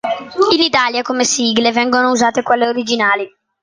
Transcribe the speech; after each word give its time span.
In 0.53 0.59
Italia 0.63 1.03
come 1.03 1.23
sigle 1.23 1.71
vengono 1.71 2.09
usate 2.09 2.41
quelle 2.41 2.67
originali. 2.67 3.29